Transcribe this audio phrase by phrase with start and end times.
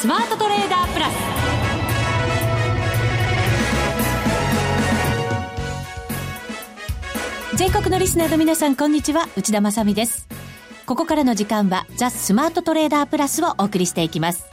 [0.00, 1.14] スマートトレーダープラス。
[7.56, 9.28] 全国のリスナーの皆さんこんにちは。
[9.36, 10.28] 内田まさです。
[10.86, 14.46] ここからの時間はザ・スマートトレーダープラスをお送りしていきます。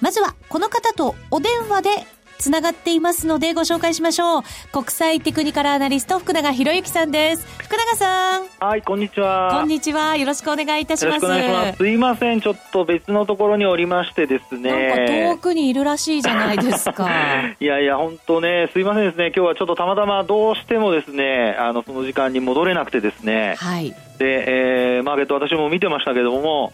[0.00, 1.90] まずはこの方とお電話で
[2.38, 4.42] つながっていますのでご紹介しましょう。
[4.72, 7.46] 国際テクニカルアナリスト福永博之さんです。
[7.58, 8.46] 福永さん。
[8.60, 9.50] はい、こんにちは。
[9.52, 10.16] こんにちは。
[10.16, 11.26] よろしくお願いいたします。
[11.72, 11.76] す。
[11.76, 14.70] すいません、ちょっと別のところにおりましてですね。
[14.70, 17.08] なんか遠くにいるらしいじゃないですか。
[17.60, 19.32] いやいや、本当ね、すいませんですね。
[19.34, 23.54] 今日はちょっとたまたまどうしてもですね、あの、その時間に戻れなくてですね。
[23.58, 23.94] はい。
[24.18, 26.72] で、えー、マーケット私も見てましたけども、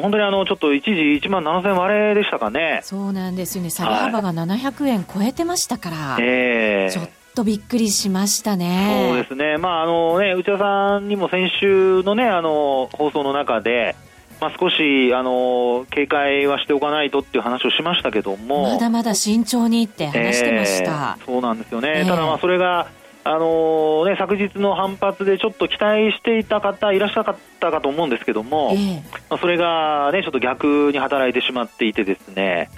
[0.00, 2.80] 本当にあのちょっと一時1万7000割れでしたかね。
[2.82, 3.70] そうなんですよね。
[3.70, 5.96] 下げ幅が700円超えてましたから。
[5.96, 9.06] はい、えー、ちょっとびっくりしましたね。
[9.08, 9.58] そうですね。
[9.58, 13.96] まああのね内田さんにも先週のねあの放送の中で。
[14.38, 22.88] まあ、少しあの警戒はしておかないとっていう話をしましたけどもまだまだ慎重にって話してました、えー、そうなんですよね、えー、ただまあそれが
[23.26, 28.94] あのー、ね、昨日の反発でちょっと期待していた方いらっしゃったかと思うんですけども、えー、
[29.28, 32.70] まあ、それが、ね、ちょっと逆に働いてしまっていてですね。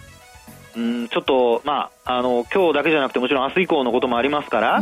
[0.75, 4.81] うんちょっと、まあ、あの今日だけじゃなくてもちろん明日以降のこともありますから、あ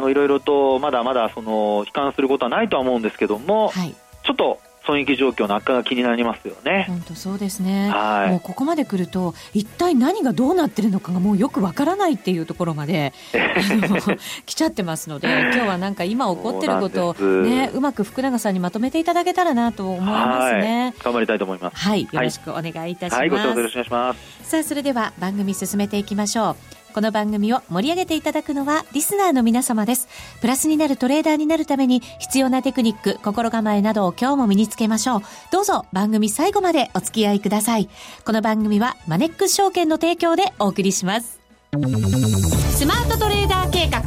[0.00, 6.86] のいろいろとまだまだその悲観することはないとは思うんですけども、はい、ちょっと損益状況の悪化が気になりますよね。
[6.88, 7.90] 本当そうですね。
[7.90, 13.12] はい、もうここまで来ると一体何がどうなってるのかがもうよくわからないっていうところまで
[14.46, 20.94] 来ちゃってますので、今日はなんか今起こってることをねうまく福永さんにまとめていただけたらなと思いますね。
[21.02, 21.76] 頑張りたいと思います。
[21.76, 23.20] はい、よろしくお願いいたします。
[23.20, 24.50] はい、ご視聴よろしくお願いします。
[24.50, 26.81] さあそれでは番組進めていきましょう。
[26.92, 30.08] この番組を盛り上げていただくのはリスナーの皆様です。
[30.42, 35.22] プラスになるトレーダーになるために必要なテクニック、心構えなどを今日も身につけましょう。
[35.50, 37.88] どうぞ番組最後までお付き合いください。
[38.26, 41.40] この番組はマネックス証券の提供でお送りします。
[41.72, 44.00] スマートトレーダー計画、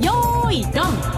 [0.00, 1.12] よーいドン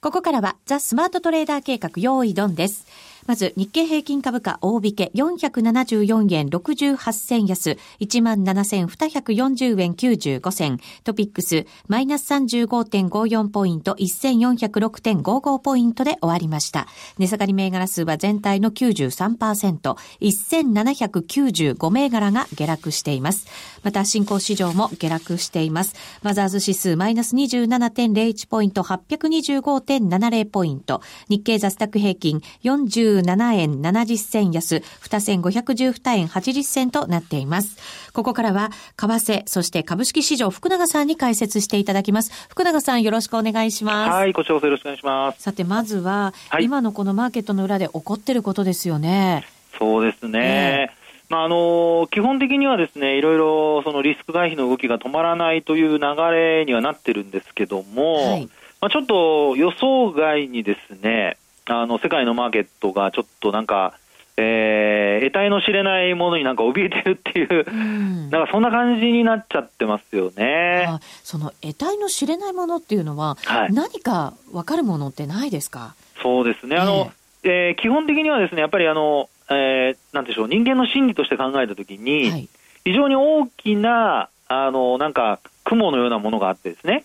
[0.00, 2.86] ここからはザ・スマートトレーダー計画用意ドンです。
[3.26, 10.78] まず、日経平均株価大引け474円68銭安、17,240円95銭。
[11.02, 16.86] トピックス、マイナス35.54ポイント、1406.55ポイントで終わりました。
[17.18, 23.48] 値下がり銘柄数は全体の93%、1795銘柄が下落しています。
[23.82, 25.94] また、新興市場も下落しています。
[26.22, 31.02] マザーズ指数マイナス27.01ポイント、825.70ポイント。
[31.28, 37.76] 日経ザスタック平均40 27円70銭安、2512円80銭となっています。
[38.12, 42.30] ここからは、為替、そして株式市場、福永さんに解説していただきます。
[42.48, 44.10] 福永さん、よろしくお願いします。
[44.12, 45.42] はい、ご視聴よろしくお願いします。
[45.42, 49.44] さて、まずは、はい、今のこのマーケットの裏で起こってることですよね。
[49.78, 50.88] そうですね。
[50.90, 58.48] えーまああの基本的にはですねいろいろそのリスク回避の動きが止まらないという流れにはなってるんですけども、はい、
[58.80, 61.36] まあ、ちょっと予想外にですね
[61.68, 63.98] あの世界のマーケットがちょっとなんか、
[64.36, 70.86] えー、得体の知れないものになんか怯えてるっていう、うん、なんかそんな感じになっちゃってますよね。
[71.24, 75.94] その得体の知れないものっていうのは、はい、何か分かるものってないですか？
[76.22, 77.10] そうですね、あの、
[77.42, 82.48] えー、えー、基本的にはですね、やっぱりあの、えー、なんでしょう、人間の心理として考えたときに、はい、
[82.84, 87.04] 非常に大きな、あの、なんか、雲のようなものがあってですね、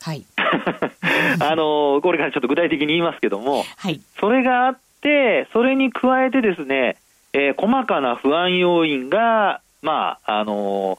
[0.00, 0.24] はい、
[1.40, 6.96] あのこれからちょっと具体的に言いますけども、はい、それがあって、それに加えてですね、
[7.32, 10.98] えー、細かな不安要因が、まあ、あの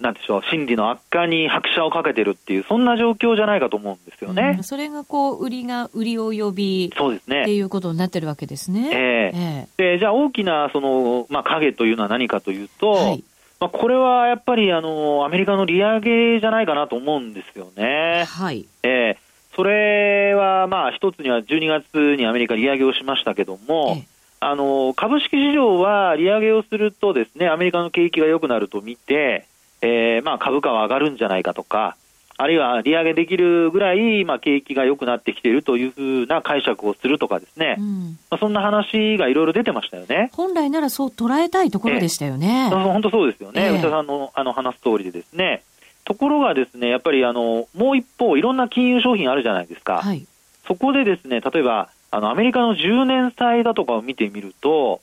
[0.00, 4.54] なんでしょう、心理の悪化に拍車をかけてるっていう、そんな状況じゃないかと思うんですよね。
[4.58, 7.42] うん、それがこう、売りが、売りを呼び、そうですね。
[7.42, 8.90] っていうことになってるわけですね。
[8.92, 13.24] えー、えー、で、じゃあ大きな、その、まあ、影というのは何かというと、はい、
[13.60, 18.24] まあ、これはやっぱりあのアメリカの利上げじゃないかなと思うんですよね。
[18.24, 18.66] はい。
[18.84, 24.06] えー、それはまあ一つには12月にアメリカ利上げをしましたけども、え
[24.40, 29.46] あの株式市場は利上げをするとですねアメリカの景気が良くなると見て、
[29.80, 31.96] えー、まあ株価は上がるんじゃないかとか、
[32.40, 40.30] あるいは利上げできるぐらい、まあ、景気が良くなってきているというふうな解釈をするとかですね、うん、まあ、そんな話がいろいろ出てましたよね。
[40.32, 42.68] 本来ならそう捉えたいところでしたよね。
[42.70, 45.64] えー、本当そうですよね、えー、内田さんのあの話す通りでですね、
[46.04, 50.00] ところがですね、やっぱりあのもう一方、いろんな金融商品あるじゃないですか。
[50.00, 50.24] はい、
[50.68, 55.00] そこでですね、例えば、あのアメリカの10年債だとかを見てみると、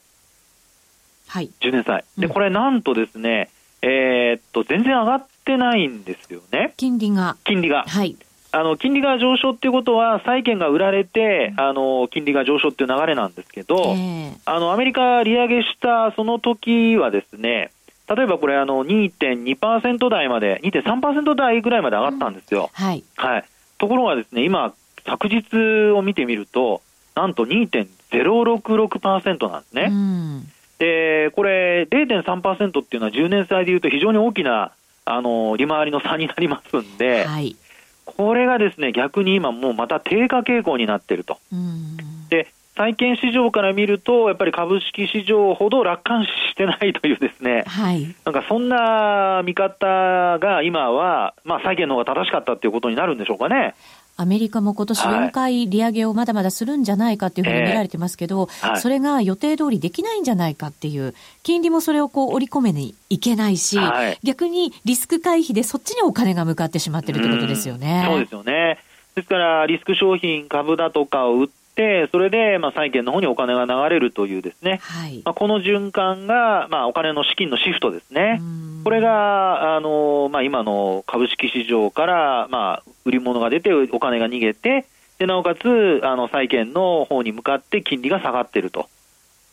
[1.28, 2.06] はい、10年債。
[2.18, 3.50] で、これなんとですね、
[3.82, 6.74] えー、っと、全然上がってないんですよね。
[6.76, 7.38] 金利が。
[7.44, 7.86] 金利が。
[7.88, 8.18] はい。
[8.52, 17.72] あの金利が上昇っていうことは、債券が売られて、あの金利が上昇っていう流れなんですけど、えー、あのアメリカ利上げしたその時はですね、
[18.08, 22.70] 例えばこれ、あの2.2%台まで、2.3%台ぐらいまで上がったんですよ。
[22.80, 23.46] うん、はい、はい。
[23.78, 24.74] ところがですね、今、
[25.06, 26.82] 昨日を見てみると、
[27.16, 29.90] なんと2.066%なんですね。
[29.92, 30.48] うん、
[30.80, 34.72] で、これ0.3%っていうのは10年債でいうと非常に大きな
[35.06, 37.56] あの利回りの差になりますんで、はい、
[38.06, 41.38] これがですね逆に今、もうまた低下傾向になっていると。
[42.30, 42.48] で
[42.78, 49.86] 債券市場から見ると、やっぱり株式市場ほど楽観視してないというですね、はい、なんかそんな見方
[50.40, 53.76] が今は、まあ、債券の方が正しかったっていうことになるんでしょうかね。
[54.18, 61.14] アメリカも今年4回利上げをまだまだするんじゃないかっていうふうに見られてますけど、えーはい、それが予定通りできないんじゃないかっていう、
[61.44, 68.06] 金利もそれをこう織り込めにいけないし、はい、逆にリスク回避でそっちにお金が向かってしまってるってことですよね。
[68.08, 68.80] うそうですよね。
[69.16, 71.65] ですから、リスク商品、株だとかを売って、
[72.12, 78.42] それで、まあ、債券の方にお金が流れるというですね、はい、まあ、この循環が、まあ、お金の資金のシフトですね。
[78.84, 84.86] これが、あの、まあ、今の株式市場から、まあ、売り物が出て、お金が逃げて、
[85.18, 88.90] で、なおかつ、あの、債券の方に向かって金利が下がっていると。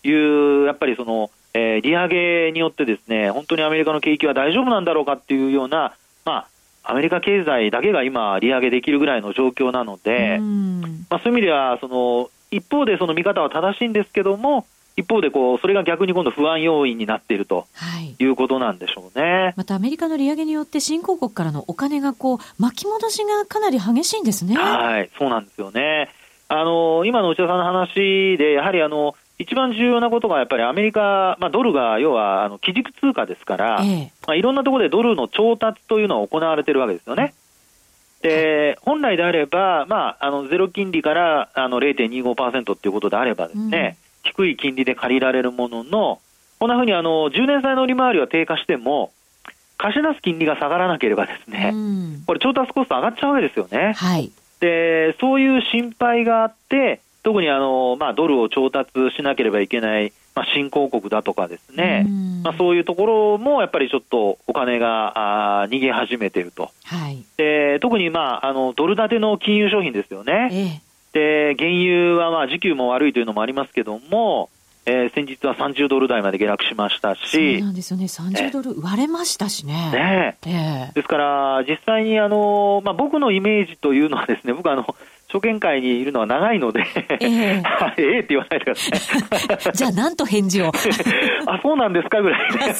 [0.04, 6.46] いう、やっぱりその、えー、利上げによってですね、本当にアメリカの景気は大丈夫なんだろうかっていうような、まあ、
[6.84, 10.38] アメリカ経済だけが今、利上げできるぐらいの状況なので、
[11.10, 17.66] まあ、そういう意味では、その、一方でその見方は正しいんですけども、一方でこう、それが逆に今度不安要因になっていると
[18.18, 19.24] いうことなんでしょうね。
[19.24, 24.54] はい、またアメリカの利上げによって新興国からのお金がこう、巻き戻しがかなり激しいんですね。
[24.54, 26.10] はい、そうなんですよね。
[26.48, 37.34] あの、今の内田さんの話で、やはりあの、一番重要なことがやっぱりアメリカ、まあ、ドルが要はあの基軸通貨ですから、ええ、まあ、いろんなところでドルの調達というのは行われているわけですよね。
[38.22, 44.30] で、本来であれば、まあ、あのゼロ金利からあの0.25%っていうことであればですね、うん。
[44.30, 46.20] 低い金利で借りられるものの、
[46.60, 49.12] こんなふうにあの10年債の利回りは低下しても、
[49.76, 51.74] 貸し出す金利が下がらなければですね、
[52.26, 53.94] これ調達コスト上がっちゃうわけですよね。
[53.96, 54.30] はい、
[54.60, 62.06] で、そういう心配があって、特にあの、まあ、ドルを調達しなければいけない、まあ、新興国だとかですね、
[62.42, 70.92] まあ、そういうところもやっぱりちょっとお金があ逃げ始めていると、はい、で特に、まあ、あのドル建ての金融商品ですよね、ええ。
[71.12, 74.48] で、原油はまあ時給も悪いというのもありますけども、
[74.84, 79.92] えー、先日は30ドル台まで下落しましたし、そうなんですよね、30ドル割れましたしね。
[79.92, 80.48] ねえ。
[80.90, 84.96] ー、ですから、実際にあの、まあ、僕のイメージというのはですね、僕あの、
[85.32, 86.84] 証券会にいるのは長いので、
[87.20, 87.62] ええ
[87.96, 89.72] ええって言わないでください。
[89.72, 90.66] じゃあ、なんと返事を。
[91.46, 92.74] あ、そうなんですかぐらい、ね。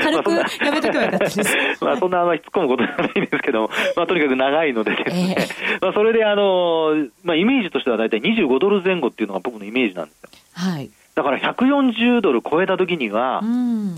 [0.00, 1.84] 軽くやめとけばよかったです。
[1.84, 6.94] まあ、そんなあの、突っ込むことじゃないんですけどまあ、とにかく長いのでですね、えまあ、それであの、
[7.24, 10.30] まあ、イメージとしては大体25ドル前後っていうのが僕のイメージなんですよ。
[10.54, 10.90] はい。
[11.16, 13.42] だから140ドル超えたときには、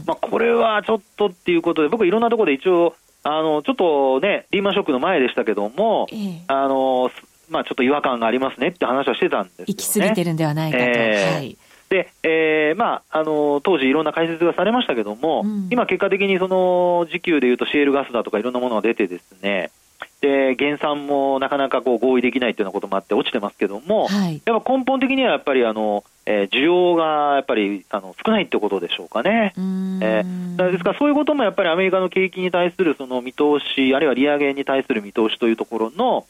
[0.06, 2.94] まあ、これはちょっとっていうことで、僕いろんなところで一応、
[3.24, 7.10] あの、ちょっとね、リーマンショックの前でしたけども、ええ、あの、
[7.52, 10.84] まあ、ちょっと違和感がありますねって話はしてたんですよ、ね、行き過ぎてるんではないかと。
[10.84, 11.56] えー、はい
[11.88, 19.70] で、えーまあ、あの当時、いろんな解説がされましたけども、うん、今、結果的にその時給でいうとシェールガスだとかいろんなものが出てですね、
[20.22, 29.52] で減産もなかなかこう合意できないというようなこともあって落ちてますけども、はい、やっぱ根本的にはやっぱりあの、えー、需要がやっぱりあの少ないってことでしょうかね。
[29.56, 36.24] えー、ですからそういうこともやっぱりアメリカの景気に対するその見通し、あるいは利上げに対する見通しというところの、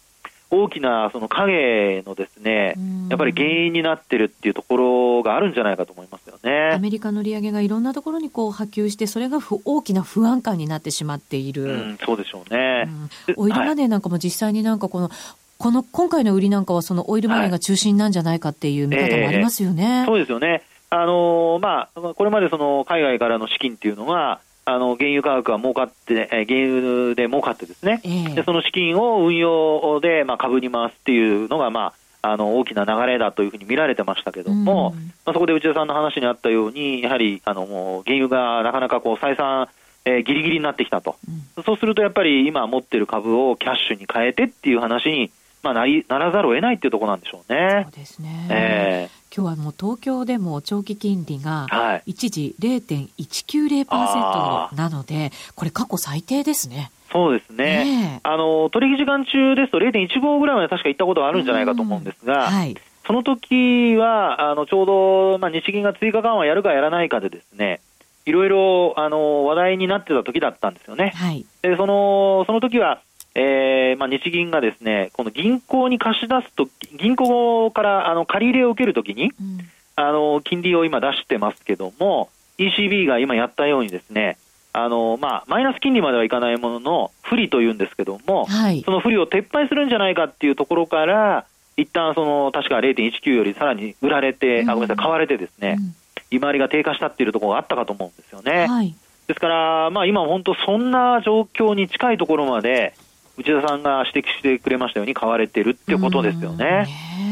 [0.55, 2.77] 大きなその影のですね、
[3.09, 6.73] やっぱり原因になってるっていうところがあるんじゃないかと思いますよね。
[6.75, 11.65] アメリカの利上げがいろんなところにこう波及して、それが大きな不安感になってしまっている。
[11.65, 12.87] うん、そうでしょうね、
[13.27, 13.35] うん。
[13.37, 15.17] オイルマネーなんかも実際になんかこの、はい
[15.59, 19.85] この今回の売りなんかは、そのオイルマネーが中心なんじゃないかっていう見方もありますよね。
[19.85, 20.65] はいえー、そうですよね。
[20.91, 31.93] あのー、まあ、これまでその海外からの資金っていうのは、あの原油価格が儲かって、え原油で儲かってですね、えー、でその資金を運用で、まあ、株に回すっていうのが、ま
[32.23, 34.93] あ、あの大きな流れだというふうに見られてましたけども、
[35.25, 39.69] まあ、そこで内田さんの話にあったように、やはりあのもう原油がなかなかこう採算、
[40.05, 41.17] えー、ギリギリになってきたと、
[41.57, 47.85] うん、そうするとやっぱり今持ってる株をキャッシュに変えてっていう話に、まあ、なりならざるを得ないっていうところなんでしょうね。
[47.85, 51.67] そうですね、えー今日はもう東京でも長期金利が
[52.05, 56.93] 一時0.190%なので、これ過去最低ですね。
[57.11, 57.85] そうですね。
[57.85, 62.77] ねあの、取引時間中ですと0.15ぐらいまで確か行ったことがあるんじゃないかと思うんですが、はい、
[63.07, 67.81] その時は、あの、ちょうど、まあ、日銀が追加緩和やるかやらないかでですね、
[68.25, 71.13] いろいろ、あの、話題になってた時だったんですよね。
[71.15, 71.45] はい。
[71.63, 73.01] で、その、その時は、
[73.35, 79.59] えーまあ、日銀がですねこの銀行に貸し出すと銀行からあの借り入れを受けるときに、うん、
[79.97, 84.37] あの金利を今出してますけども ECB が今やったようにですね
[84.75, 91.45] あのまあ、マイナス金利まではいかないものの不利というんですけども、はい、その不利を撤廃するんじゃないかっていうところから
[91.77, 95.95] 一旦その確か0.19よりさらに売られて、うん、あごめんなさい買われてですね、うん、
[96.31, 98.67] 利回りが低下したっていうところがあったかと思うんですよね。
[98.67, 98.95] はい、
[99.27, 102.95] ですから、まあ、今本当そんな状況に近いところまで
[103.39, 106.87] 内田さんが指摘してくれましたように買われてるってことですよね。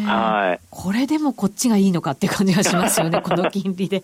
[0.07, 0.67] はい。
[0.71, 4.03] これでもこっちがいいのかって感じがしますよね、 この金利で。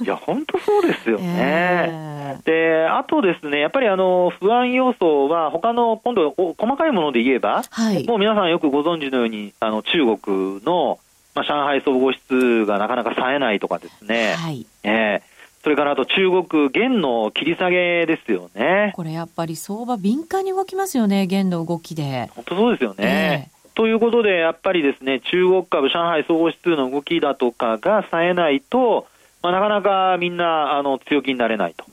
[0.00, 2.38] いや、本当そうですよね。
[2.44, 10.98] で、あとですね、やっぱりあの、不安要素は他の、今度、細かいもので言えば、はい、もう皆さんよくご存知のように、あの、中国の、
[11.34, 14.34] まあ、上海総合指数がなかなか冴えないとかですね。
[14.34, 14.66] はい。
[14.82, 18.92] えーそれからあと中国、元の切り下げですよね。
[18.94, 22.30] これやっぱり相場、敏感に動きますよね、元の動きで。
[22.34, 23.50] 本当そうですよね。
[23.54, 29.06] えー、ということで、やっぱりですね、中国株、上海総合指数の動きだとかが冴えないと、
[29.42, 31.84] まあ、なかなかみんなあの強気になれないと。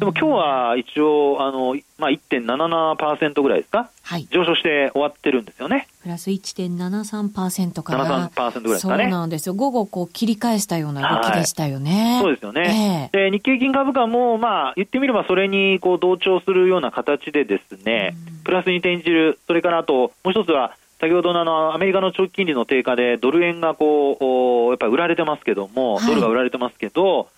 [0.00, 5.88] でも今日は一応あの、まあ、1.77%ぐらいですか、はい、上昇して終わってるんですよね。
[6.02, 8.30] プラス1.73%から。
[8.30, 9.04] 73%ぐらいですかね。
[9.04, 9.54] そうなんですよ。
[9.54, 12.14] 午後こう切り返したような動きでしたよね。
[12.14, 13.10] はい、そうですよね。
[13.12, 27.28] えー、で日経金株価も、まあ、言ってみればそれにこう同調するような形でですね、プラスに転じる、それからあともう一つは、先ほどのあのアメリカの長期金利の低下でドル円がこうやっぱり売られてますけども、ドルが売られてますけど、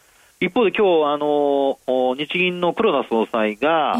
[0.44, 1.78] 一方で今日あの
[2.16, 3.96] 日銀の黒田総裁が、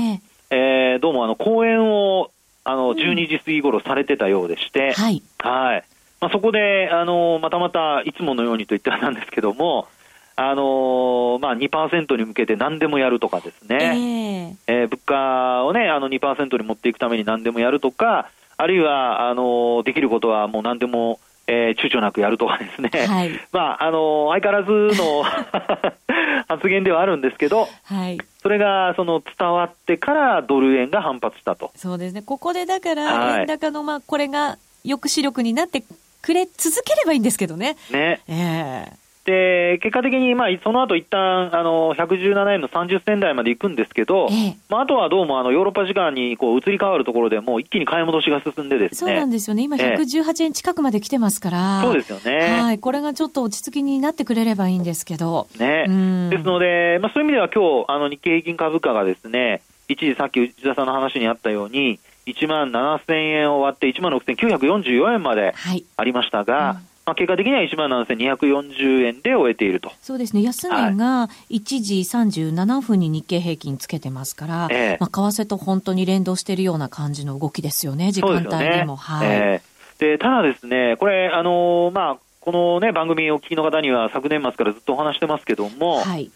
[0.51, 0.97] ええ。
[0.97, 2.33] ー、どうもあの講演を
[2.65, 5.85] あの12時過ぎ頃されてたようでして、はい、はい。
[6.21, 9.87] まあ、そこであのまたまたいつものようにと言ってはなんですけども、
[10.35, 25.25] あのまあ、2%に向けて何でもやるとかですね、えー、えー、物価をね、あの2%に持っていくために何でもやるとか、あるいは、あのできることはもう何でも、えー、躊躇なくやるとかですね、はい、 まあ、あの相変わらずの
[26.57, 31.71] 発言ではあるんですけど、はい、それがその伝わってからドル円が反発したと。
[31.77, 35.85] そうですね、ここでだから、円高の、まあ、これが抑止力になって
[36.23, 37.77] くれ続ければいいんですけどね。
[37.91, 38.21] ね。
[38.29, 48.97] えーで結果的に、まあ、その後一旦あの117円の30銭台まで行くんですけど、ええ、まあ、あとはどうもあのヨーロッパ時間にこう移り変わるところでもう一気に買い戻しが進んでですね。
[48.99, 55.47] そうなんですよね、今、118円近くまで来てますから、そうですよね、はい、これがちょっと落ち着きになってくれればいいんですけど。
[55.57, 55.87] ね、
[56.31, 65.55] ですので、まあ、そういう意味では今日あの日経平均株価がですね一時さっき内田さんの話にあったように、1万7000円を割って、1万6944円まで
[65.97, 69.93] ありましたが、はいうんまあ、結果的には1万7240円で終えていると。
[70.01, 70.43] そうですね。
[70.43, 78.95] 安値が1時37分に日経平均つけてますから、えー、まあ、為替と本当に連動しているような感じの動きですよね、時間帯でも。
[78.95, 86.31] はい、えー、でただですね、これ、あのー、まあ、このね、番組をお聞きの方には昨年末からずっとお話してますけども、はい、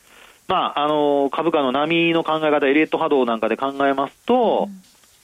[0.48, 4.74] まあ、あのー、株価の波の考え方、エリエット波動なんかで考えますと、うん、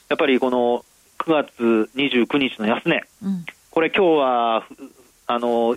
[0.09, 0.85] やっぱりこの
[1.19, 4.65] 9月29日の安値、うん、これ今日は
[5.27, 5.77] あの、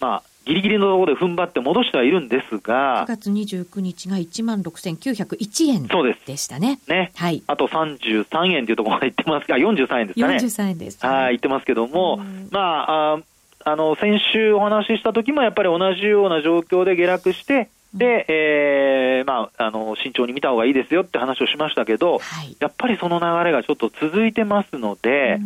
[0.00, 5.86] まあ、ギリギリのところで踏ん張って戻してはいるんですが、9月29日が1万6901円
[6.26, 6.80] でしたね。
[6.88, 7.12] ね。
[7.14, 7.42] はい。
[7.46, 10.36] あと33円というところまでいってますが、43円ですかね。
[10.36, 12.20] 43円です、はい、言ってますけども、
[12.50, 13.18] まあ、あ
[13.64, 25.38] あの、先週お話しした時もやっぱり同じような状況で下落して、で、えー、まあ、あの、慎重に見た方がいいですよって話をしましたけど、はい、やっぱりその流れがちょっと続いてますので、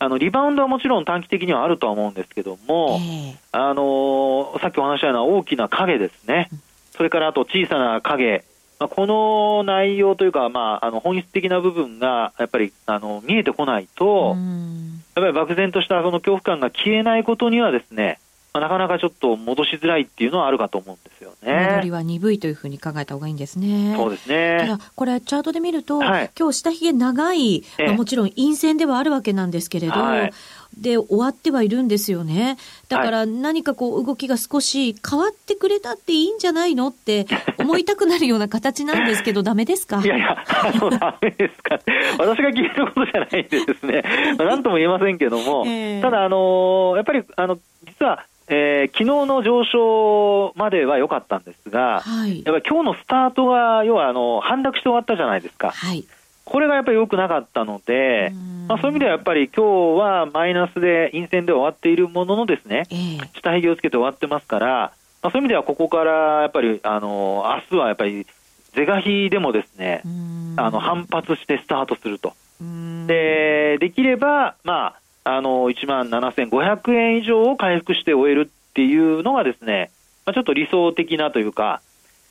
[0.00, 6.48] あのリバウンドはもちろん短期的にはあるとは思うんですけども、えー、あのさっきお話したような大きな影ですね、
[6.92, 8.44] それからあと小さな影、
[8.78, 14.36] まあ、この内容というか、まあ、あの本質的な部分がやっぱりあの見えてこないと、
[15.16, 18.20] やっぱり漠然としたその恐怖感が消えないことにはですね、
[18.60, 21.68] まあ、なかなかちょっと戻しづらいっていうのはあるかと思うんですよね。
[21.70, 23.94] 戻りは鈍いというふうに考えた方がいいんですね。
[23.96, 24.58] そうですね。
[24.60, 30.32] ただ、これチャートで見ると、はい、今日下髭長い、まあ、もちろん陰線ではあるわけなんですけれど、はい、
[30.76, 32.56] で終わってはいるんですよね。
[32.88, 37.26] だから何かこう動きが少し変わってくれたっていいんじゃないのって
[37.58, 40.00] 思いたくなるような形なんですけど、 ダメですか？
[40.02, 41.78] いやいや、あの、ダメですか。
[42.18, 44.02] 私が聞いたことじゃないんでですね、
[44.38, 55.70] なんとも言えませんけども、えー、ただ、あのやっぱり、あの、実は、えー、昨日の上昇までは良かったんですが、はい、やっぱり今日のスタートが、要はあの反落して終わったじゃないですか。
[55.70, 56.04] はい。
[56.44, 58.32] これがやっぱり良くなかったので、
[58.68, 68.26] まあ、そういう意味ではやっぱり今日はマイナスで、陰線で終わっているもののですね、えー、下髭をつけて終わってますから、まあ、そういう意味ではここからやっぱり、あの明日はやっぱり、
[68.72, 70.02] 是が非でもですね、
[70.56, 72.32] あの反発してスタートすると。
[73.06, 79.90] で、できれば、まあ、あの、1万7500円以上を回復して終えるっていうのがですね、
[80.24, 81.82] まあ、ちょっと理想的なというか、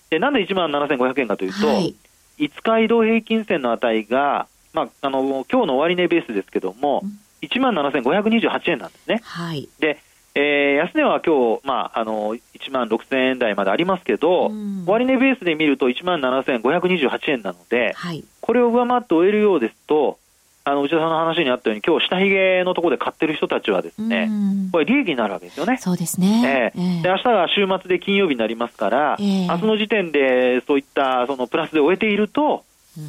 [0.09, 1.95] でなんで1万7500円かというと、はい、
[2.39, 9.21] 5日移動平均線の値が、まあ、あの今日の終値ベースですけども、うん、1万7528円なんですね。
[9.23, 9.99] はい、で
[10.39, 20.19] えー、安値は今日、まあ、あの1万6000円台までありますけど、うん、終値ベースで見ると1万7528円なので、はい、これを上回って終えるようですと、
[20.67, 24.29] あの内田さんの話にあったように、今日下髭のところで買ってる人たちはですね、
[24.74, 25.77] これ利益になるわけですよね。
[25.77, 26.74] そうですね。
[26.75, 32.65] えー、で明日が週末で金曜日になりますから、えー、明日の時点でそういったそのプラスで終えていると、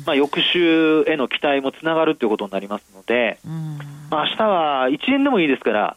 [0.07, 3.41] まあ、翌週への期待もつながるということになりますので、
[4.09, 5.97] まあ、明日は1円でもいいですから、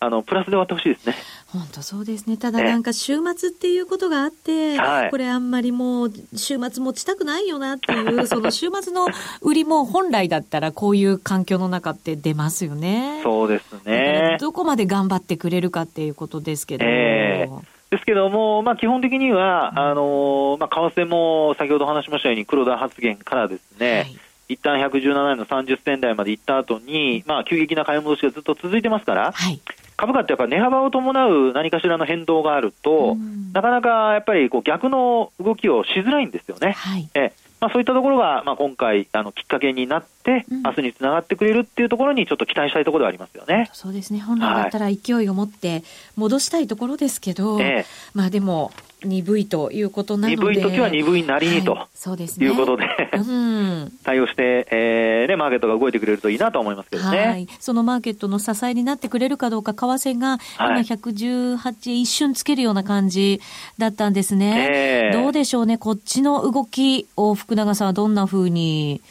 [0.00, 1.14] あのプラスで終わってほしいですね。
[1.58, 2.36] 本当そうですね。
[2.36, 9.06] ただなんか週末っていうことがあって、はい、これあんまりもう週末持ちたくないよなっていう、 その週末の
[9.40, 13.20] 売りも本来だったらこういう環境の中って出ますよね。
[13.22, 14.36] そうですね。
[14.40, 16.84] どこまで頑張ってくれるかっていうことですけど。
[16.86, 29.60] えーですけども、まあ、基本的には、あのまあ、為替も先ほど話しましたように、黒田発言からですね、はい一旦117円の30銭台まで行った後に、まあ、急激な買い戻しがずっと続いてますから、はい、
[29.96, 33.16] 株価ってやっぱ値幅を伴う何かしらの変動があると、
[33.52, 36.72] なかなかやっぱりこう逆の動きをしづらいんですよね。
[36.72, 37.32] はい、え。
[37.60, 40.04] まあ、そういったところが、まあ、今回あのきっかけになっ
[40.50, 43.70] 明日につながってくれるっていうところにちょっと期待したいところではありますよね。
[43.72, 44.20] そうですね。
[44.20, 45.82] 本来だったら勢いを持って
[46.16, 48.72] 戻したいところですけど、はい、まあでも
[49.04, 50.36] 鈍いということなので。
[50.36, 63.40] 鈍い時は鈍いなりにと、はい、そうですね、いうことでうん、対応して、えーね、マーケットが動いてくれるといいなと思いますけどね、はい、そのマーケットの支えになってくれるかどうか、為替が今118円一瞬つけるような感じ
[63.78, 69.02] だったんですね、えー、どうでしょうね、こっちの動きを福永さんはどんなふうに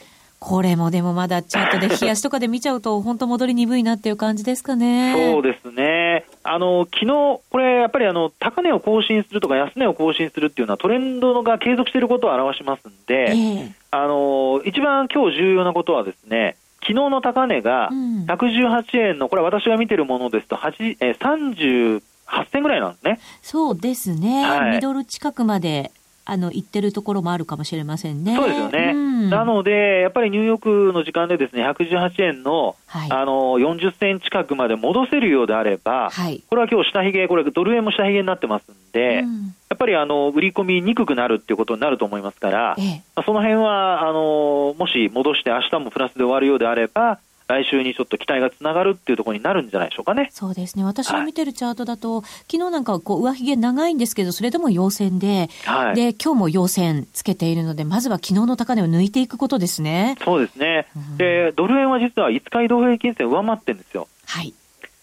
[0.47, 5.31] これもでもまだチャートで冷やしとかで見ちゃうと、本当戻り鈍いなっていう感じですかね。
[5.33, 6.27] そうですね。
[6.43, 7.07] あの、昨日、
[7.49, 17.89] これやっぱりあの、高値を更新するとか安値を更新するっていうのはトレンドが継続していることを表しますんで、えー、あの、一番今日重要なことはですね、昨日の高値が
[18.27, 23.19] 118円の、これ私が見てるものですと、8えー、38銭ぐらいなんですね。
[23.41, 24.45] そうですね。
[24.45, 25.91] はい、ミドル近くまで
[26.27, 28.35] あの、行ってるところもあるかもしれませんね。
[28.35, 28.93] そうですよね。
[28.95, 50.29] うん、なので、やっぱりニューヨークの時間でですね、118円の、はい、あの、40銭近くまで戻せるようであれば、はい、これは今日下髭、これドル円も下髭になってますんで、うん、やっぱりあの、売り込みにくくなるっていうことになると思いますから、ええ、その辺は、あの、もし戻して明日もプラスで終わるようであれば、来週にちょっと期待がつながるっていうところになるんじゃないでしょうかね。
[50.31, 50.83] そうですね。
[50.83, 60.17] 私が見てるチャートだと、はい、昨日なんかはこう上髭長いんですけど、それでも陽線で、はい、で、今日も陽線つけているので、まずは昨日の高値を抜いていくことですね。
[60.23, 60.87] そうですね。
[60.95, 64.07] うん、で、ドル円は実は5日移動平均線上回ってるんですよ。
[64.25, 64.53] はい。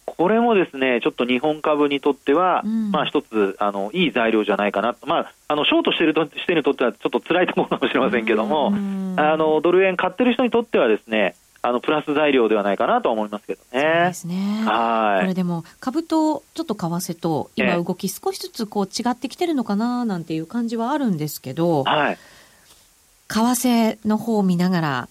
[0.05, 5.07] これもですね、ちょっと日本株にとっては、うん、まあ一つ、あの、いい材料じゃないかなと。
[5.07, 8.73] まあ、あの、ショートしてると、してにとってはちょっと辛いところかもしれませんけども、
[9.17, 13.81] あの、ドル円買ってる人にとってはですね、あのプラス材料ではないかなと思いますけどね。
[13.81, 14.65] そうですね。
[14.67, 15.21] はい。
[15.21, 22.19] これでも株とちょっと為替と今動き少しずつこう違ってきてるのかななんていう感じはあるんですけど、はい。
[23.29, 25.09] 為替の方を見ながら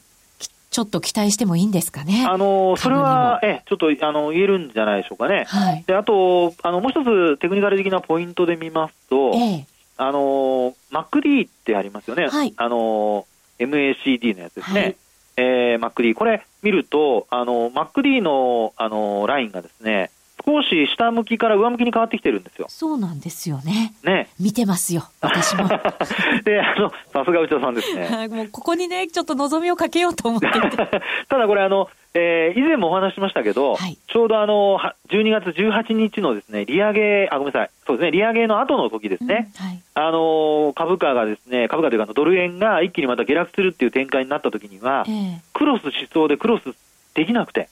[0.71, 2.25] ちょっと期待してもいいんですかね？
[2.27, 5.45] あのそれは、え、ちょっとあの言えるんじゃないでしょうかね。
[5.47, 5.83] はい。
[5.87, 12.27] で、あと、あのもう一つテクニカル的なポイントで見ますと、ええ、あの MacD ってありますよね。
[12.27, 12.53] はい。
[12.57, 13.25] あの
[13.59, 14.81] MACD のやつですね。
[14.81, 14.95] はい
[15.37, 20.11] えー、マック D、これ見ると、あの、マック D の、あの、ラインがですね、
[20.45, 22.67] 少し下向きから上向きに変わってきてるんですよ。
[22.69, 23.93] そうなんですよね。
[24.03, 24.29] ね。
[24.39, 25.67] 見てますよ、私も。
[26.43, 28.27] で、あの、さすが内田さんですね。
[28.29, 30.47] もうここにね、ちょっと望みをかけようと思って
[31.29, 46.73] ただこれあの、えー、以前もお話しましたけど、はい、ちょうどあの、12月18日のですね、利上げ、あ、ごめんなさい、そうですね、利上げの後の時ですね、うんはい、あの、株価がですね、株価というかドル円が一気にまた下落するっていう展開になった時には、えー、クロスしそうでクロス
[47.13, 47.69] できなくて、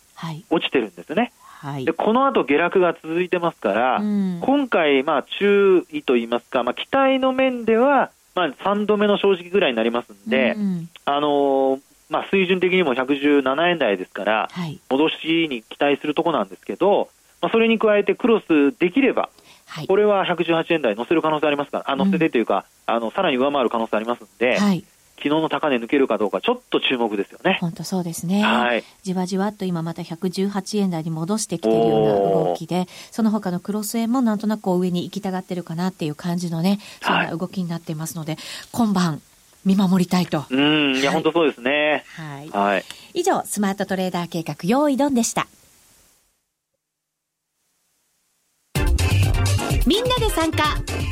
[0.49, 1.33] 落ちてるんですね。
[1.59, 17.09] はい、でこの後下落が続いてますから、うん、今回、まあ、注意といいますか、まあ、期待の面では、まあ、3度目の正直ぐらいになりますんで、うん、あのー、まあ、水準的にも117円台ですから、はい、戻しに期待するところなんですけど、
[17.41, 19.29] まあ、それに加えてクロスできれば、
[19.65, 24.85] はい、これは118円台乗せる可能性ありますから、あ乗せてというか、うん、あのさらに上回る可能性ありますんで、はい、
[25.19, 27.57] 昨日の高値抜けるかどうか、ちょっと注目ですよね。
[27.61, 28.41] 本当そうですね。
[28.41, 28.83] はい。
[29.03, 39.21] じわじわっと今また118円台に戻してきてるような動きで、その他のクロス円もなんとなく上に行きたがってるかなっていう感じのね、そんな動きになっていますので、はい、今晩、
[39.65, 40.45] 見守りたいと。
[40.49, 42.03] うん、いや、本当そうですね。
[42.15, 42.49] はい。
[42.49, 42.85] はい。
[43.13, 45.47] 以上、スマートトレーダー計画、用意ドンでした。
[49.85, 50.63] みんなで参加、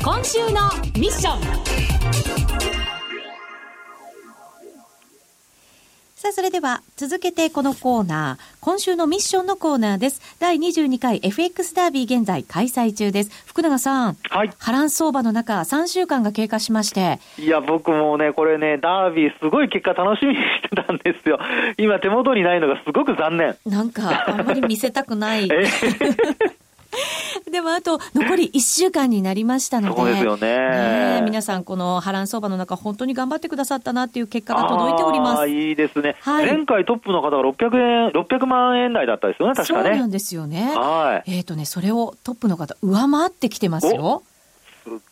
[0.04, 2.77] 今週のミッション。
[6.18, 10.20] さあ、それでは続けてこのコーナー、今週のミッションのコーナーです。
[10.40, 13.30] 第22回 FX ダービー現在開催中です。
[13.46, 14.16] 福永さん。
[14.28, 14.50] はい。
[14.58, 17.20] 波乱相場の中、3週間が経過しまして。
[17.38, 21.38] いや、僕もね、これね、ダービーすごい結果楽しみにしてたんですよ。
[21.78, 23.56] 今手元にないのがすごく残念。
[23.64, 25.48] なんか、あんまり見せたくない。
[27.50, 35.48] でもあと残り1週間になりましたので、そうですよねね皆さん、この波乱相場の中、本当に頑張ってくださったなっていう結果が届いております。
[35.48, 39.90] いいですね、はい、前回トップの方が600円、600万円台だったですよね、確かね。
[39.90, 40.72] そうなんですよね。
[40.74, 41.30] はい。
[41.30, 44.22] えっ、ー、とね、それをトップの方、上回ってきてますよ。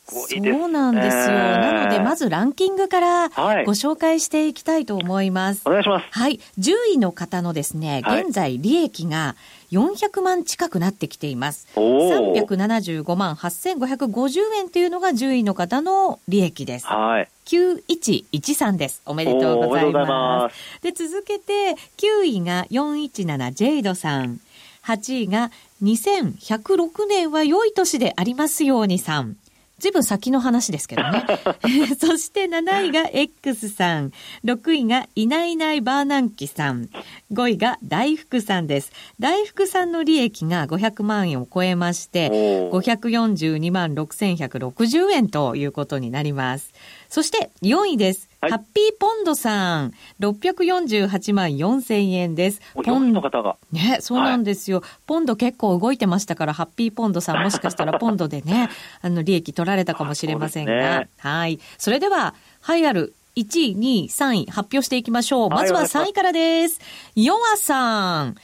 [0.07, 1.35] そうなんですよ。
[1.35, 5.69] なので、まずランキングからご紹介していきたいと思います。
[5.69, 6.19] はい、お願いします。
[6.19, 6.41] はい。
[6.59, 9.37] 10位の方のですね、現在利益が
[9.71, 11.67] 400万近くなってきています。
[11.77, 16.87] 375万8550円というのが10位の方の利益です。
[16.87, 17.29] はい。
[17.47, 19.03] 9113です。
[19.07, 20.83] おめでとうございます。
[20.83, 24.41] で、続けて、9位が417ジェイドさん。
[24.85, 25.51] 8位が
[25.83, 29.37] 2106年は良い年でありますようにさん。
[29.79, 31.27] ずいぶん先の話ですけどね。
[32.01, 34.11] そして7位が X さん。
[34.45, 36.89] 6位がいないいないバーナンキさん。
[37.33, 38.91] 5位が大福さんです。
[39.21, 42.31] 大福さんの利益が500万円を超えまして、
[42.71, 46.73] 542万6160円ということになります。
[47.17, 48.29] そして4位です。
[48.43, 52.61] はい、ハッピーポンドさん、648万4千円です。
[52.75, 53.57] ポンドの方が。
[53.73, 58.69] ね、そうなんですよ、はい、ポンド結構動いてましたから、ハッピーポンドさんもしかしたら ポンドでね、
[59.01, 61.59] あの、利益取られたかもしれませんが、ね、はい。
[61.79, 65.49] それでは、ハイアル1位、2位、3位発表していきましょう。
[65.49, 66.83] まずは3位からです。
[67.15, 68.37] ヨアさん、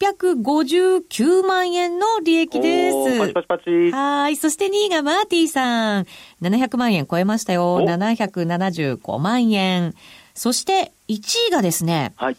[0.00, 3.18] 659万円の利益です。
[3.18, 4.36] パチパチパチはい。
[4.36, 6.06] そして2位がマーティさん。
[6.42, 7.80] 700万円超えましたよ。
[7.80, 9.94] 775万円。
[10.34, 12.36] そして1位がですね、はい。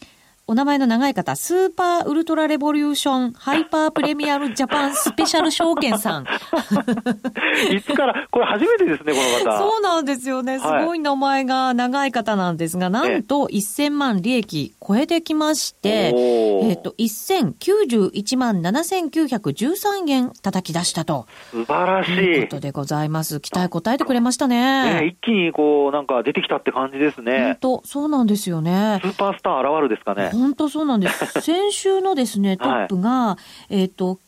[0.50, 6.24] お名前の長い方、スーパーウルトラレボリューションハイパープレミアムジャパンスペシャル証券さん。
[7.70, 9.58] いつから、これ初めてですね、この方。
[9.58, 10.58] そうなんですよね。
[10.58, 21.26] すごい名前が長い方なんですが、なんと1000万利益超えてきまして、えっ、と、1091万7913円叩き出したと。
[21.50, 22.14] 素晴らしい。
[22.14, 23.40] ということでございます。
[23.40, 25.00] 期待答えてくれましたね。
[25.00, 27.58] ね一気にこう、なんか出てきたって感じですね。
[27.60, 28.98] 本当そうなんですよね。
[29.02, 30.37] スーパースター現るですかね。
[30.38, 31.26] 本当そうなんです。
[31.42, 33.38] 先週のですね、トップが、は
[33.70, 34.18] い、えっ、ー、と、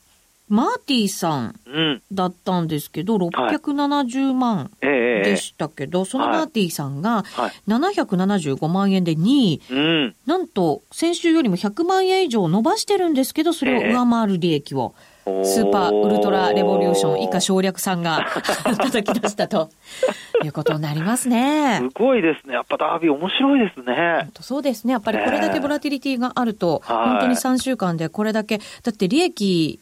[0.51, 1.61] マーティさん
[2.11, 7.23] だったんですけど、うん、670万でしたけど、はい、そのマーティさんが
[7.69, 14.95] 775万円で2位、はい、なんと先週よりも100万円以上伸ばしてるんですけど、それを上回る利益を。
[15.45, 18.27] スーパーウルトラレボリューション以下省略さんが
[18.65, 19.71] 叩き出したと
[20.45, 21.79] いうことになりますね。
[21.79, 22.55] すごいですね。
[22.55, 24.31] やっぱダービー面白いですね。
[24.41, 24.93] そうですね。
[24.93, 29.81] やっぱりこれだけボラティリティがあると、本当に3週間でこれだけ、だって利益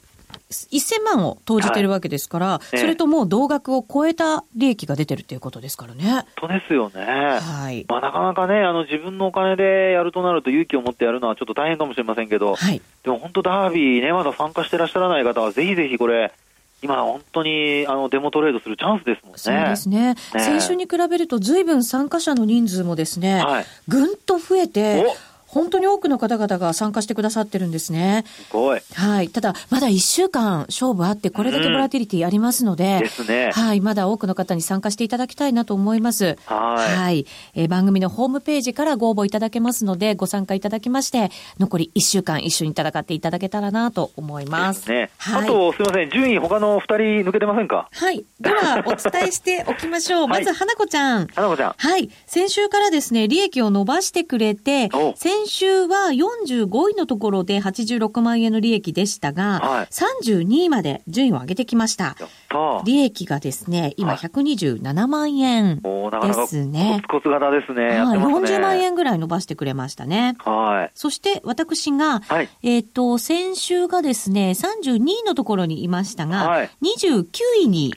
[0.51, 6.25] 1000万を投じてるわけですから、はい、それともう同額を超えた利益が出てるっていうことですからね。
[6.41, 7.05] 本当ですよね。
[7.05, 7.85] はい。
[7.89, 12.81] まあなかなかね、あの自分のお金でやるとなると勇気を持ってやるのはちょっと大変かもしれませんけど、はい。
[13.03, 16.33] でも本当ダービーね、まだ参加してらっしゃらない方はぜひぜひこれ、
[16.81, 19.39] 今、本当にあのデモトレードするチャンスですもんね。
[19.39, 20.15] そうですね。
[20.15, 25.05] ね先週に比べると、ずいぶん参加者の人数もですね、はい、ぐんと増えて、
[25.49, 28.25] 本当に多くの方々が参加してくださってるんですね。
[28.27, 28.81] すごい。
[28.95, 29.29] はい。
[29.29, 33.51] ただ、まだ1週間勝負あって、これだけボラティリティありますので、うん、ですね。
[33.53, 33.81] はい。
[33.81, 36.37] まだ多くの方に参加していただきたいなと思います。
[36.47, 36.97] はい。
[36.97, 37.27] はい。
[37.55, 44.81] えー、番組のホームページからご応募いただけますので、ご参加いただきまして、残り1週間一緒に戦っていただけたらなと思います。
[44.81, 45.11] ですね。
[45.19, 45.45] はい。
[45.45, 46.11] あと、すみません。
[46.11, 46.95] 順位他の2人
[47.29, 47.89] 抜けてませんか？
[47.93, 48.25] はい。
[48.41, 50.29] では、お伝えしておきましょう。
[50.29, 51.27] まず、花子ちゃん。
[51.29, 51.75] 花子ちゃん。
[51.77, 52.11] はい。
[52.27, 62.16] 先週からですね、利益を伸ばしてくれて、先週は45位のところで86万円の利益でしたが、はい、32位まで順位を上げてきました。
[62.85, 67.03] 利益がですね、今127万円ですね。
[67.09, 68.01] コツコツ型ですね。
[68.01, 70.37] はい、40万円ぐらい伸ばしてくれましたね。
[70.39, 70.91] はい。
[70.95, 77.27] そして私が、はい、えっ、ー、と、先週がですね、32位のところにいましたが、はい、29
[77.65, 77.95] 位に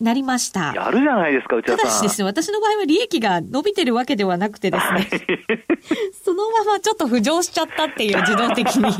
[0.00, 0.72] なりました。
[0.74, 1.78] やるじゃないですか、内田さん。
[1.78, 5.08] ただしですね、私の場合は利益が伸びてるわけではなくてですね、
[6.24, 8.92] そのままちょっと浮上しちゃったっていう自動的に。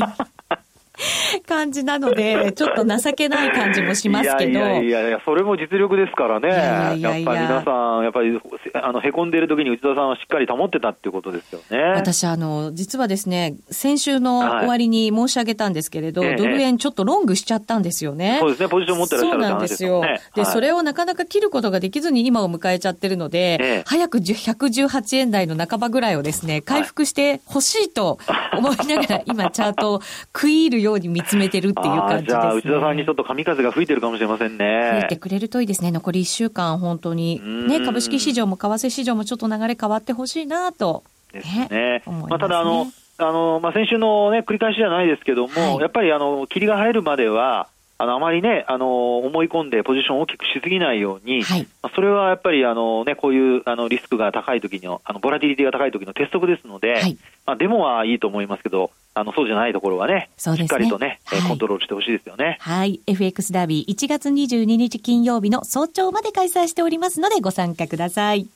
[1.47, 4.51] 感じなので、ちょっと情けない感じもしますけど。
[4.51, 6.49] いやいやいや、それも実力ですからね。
[6.49, 8.41] いやいやいややっぱり皆さん、やっぱり、
[8.75, 11.79] あの、へこんでいる時に内田さんはしっかり保ってたっていうことですよね。
[11.95, 18.39] 私、あの、実はですね、先週の終わりに申し上げたんですけれど、はい、ドル円ちょっとロングしちゃったんですよね。
[18.41, 20.01] そうですね、ポジション持ってらっしゃる、ね、そうなんですよ。
[20.35, 28.19] で、はい、それをなかなか切ることができずに今を迎えちゃってるので、ええ、早く118円台の半ばぐらいをですね、回復してほしいと
[28.57, 30.01] 思いながら、今チャートを
[30.35, 34.91] 食い入るように見つめてるっていう感じです、ね、じゃあ、内田さんにちょっと神風が吹いてるかもしれませんね。
[34.93, 35.91] 吹いてくれるといいですね。
[35.91, 37.41] 残り1週間、本当に。
[37.69, 41.05] ね、株式市場も為替市場もちょっと流れ変わってほしいなと。
[41.33, 41.69] ですね。
[41.71, 42.87] ねまあ、ただ、あの、
[43.19, 62.59] あの、まあ、先週のね、繰り返しじゃないですけども、はい、やっぱりあの、霧が晴れるまでは、あの、あまりね、あの、思い込んでポジションを大きくしすぎないように、はい、まあ、それはやっぱりあのね、こういうあのリスクが高い時の、あの、ボラティリティが高い時の鉄則ですので、はい、まあ、デモはいいと思いますけど、あの、そうじゃないところはね、ねしっかりとね、はい、コントロールしてほしいですよね。
[62.61, 63.01] はい。
[63.07, 68.47] FX ダービー1月22日金曜日の早朝まで開催しておりますのでご参加ください。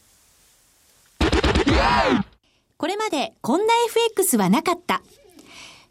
[2.77, 5.03] これまでこんな FX はなかった。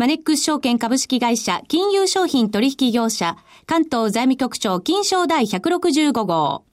[0.00, 3.36] マネックス証券株式会社金融商品取引業者
[3.66, 6.64] 関東財務局長金賞第165号。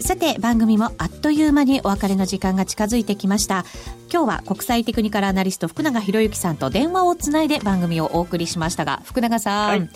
[0.00, 3.64] さて番組もあっという間にお別れの時間が近づいてきました。
[4.12, 9.88] 今日は国際テクニカルアナリスト福永博之さんと電話をつないで番組をお送りしましたが福永さん、はい。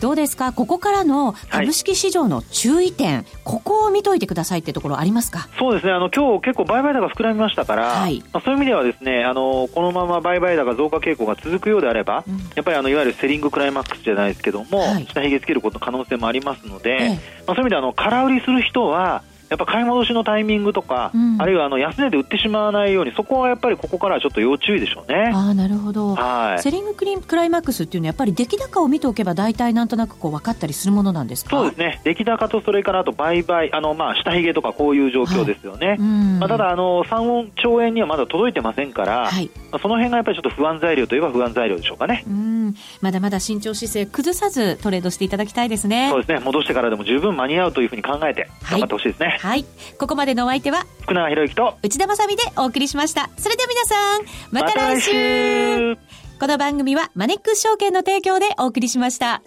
[0.00, 0.52] どうですか？
[0.52, 5.48] ここからの株式市場の注意点、はい、ここを見といてくださいってところありますか？
[5.58, 5.92] そうですね。
[5.92, 17.08] あの今日結構売買高膨らみましたから、はい、まあ、そういう意味ではですねあのこのまま売買高増加傾向が続くようであれば、うん、やっぱりあのいわゆるセリングクライマックスじゃないですけども、はい、下髭つけること可能性もありますので、ええ、
[17.46, 25.32] まあ、そういう意味であの空売りする人はやっぱ買い戻しのタイミングとか、うん、あるいはあの安値で売ってしまわないように、そこはやっぱりここからはちょっと要注意でしょうね。
[25.34, 31.50] あなるほど、はい、セリングクリクライマックスっていうのは、やっぱり出来高を見ておけば、大体なんとなくこう分かったりするものなんですか？
[31.50, 42.24] そうですね、出来高とそれからあと売買、あのまあ下髭とかこういう状況ですよね、はい、まあ、ただあの、3兆円にはまだ届いてませんから、はい、まあ、その辺がやっぱりちょっと不安材料といえば不安材料でしょうかね。
[42.26, 42.74] うん。
[43.00, 46.08] まだまだ慎重姿勢崩さずトレードしていただきたいですね。
[46.10, 46.38] そうですね。
[46.38, 49.26] 戻してからでも十分間に合うというふうに考えて頑張ってほしいですね。
[49.28, 49.39] はい、
[49.98, 53.30] ここまでのお相手は福永博之と内田まさでお送りしました。
[53.36, 54.22] それでは皆さん
[54.52, 55.96] また来週。
[55.96, 55.96] ま、
[56.38, 59.42] この番組はマネックス証券の提供でお送りしました。